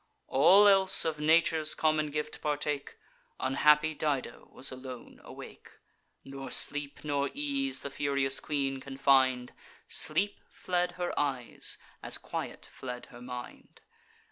[0.29, 2.95] All else of nature's common gift partake:
[3.39, 5.69] Unhappy Dido was alone awake.
[6.25, 9.53] Nor sleep nor ease the furious queen can find;
[9.87, 13.81] Sleep fled her eyes, as quiet fled her mind.